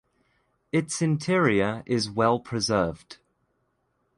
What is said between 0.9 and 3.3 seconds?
interior is well preserved.